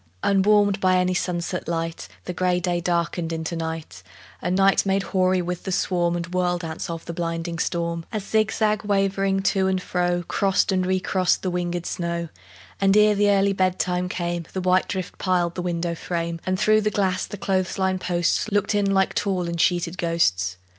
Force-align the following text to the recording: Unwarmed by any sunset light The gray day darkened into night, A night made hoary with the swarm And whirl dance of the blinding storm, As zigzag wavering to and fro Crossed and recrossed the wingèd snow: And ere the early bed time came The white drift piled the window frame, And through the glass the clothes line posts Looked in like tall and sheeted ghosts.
Unwarmed 0.23 0.79
by 0.79 0.97
any 0.97 1.13
sunset 1.13 1.67
light 1.67 2.07
The 2.25 2.33
gray 2.33 2.59
day 2.59 2.81
darkened 2.81 3.31
into 3.31 3.55
night, 3.55 4.01
A 4.41 4.49
night 4.49 4.83
made 4.83 5.03
hoary 5.03 5.43
with 5.43 5.61
the 5.61 5.71
swarm 5.71 6.15
And 6.15 6.25
whirl 6.33 6.57
dance 6.57 6.89
of 6.89 7.05
the 7.05 7.13
blinding 7.13 7.59
storm, 7.59 8.05
As 8.11 8.23
zigzag 8.25 8.83
wavering 8.83 9.43
to 9.43 9.67
and 9.67 9.79
fro 9.79 10.23
Crossed 10.27 10.71
and 10.71 10.87
recrossed 10.87 11.43
the 11.43 11.51
wingèd 11.51 11.85
snow: 11.85 12.29
And 12.79 12.97
ere 12.97 13.13
the 13.13 13.29
early 13.29 13.53
bed 13.53 13.77
time 13.77 14.09
came 14.09 14.45
The 14.51 14.59
white 14.61 14.87
drift 14.87 15.19
piled 15.19 15.53
the 15.53 15.61
window 15.61 15.93
frame, 15.93 16.39
And 16.47 16.59
through 16.59 16.81
the 16.81 16.89
glass 16.89 17.27
the 17.27 17.37
clothes 17.37 17.77
line 17.77 17.99
posts 17.99 18.51
Looked 18.51 18.73
in 18.73 18.91
like 18.91 19.13
tall 19.13 19.47
and 19.47 19.61
sheeted 19.61 19.99
ghosts. 19.99 20.57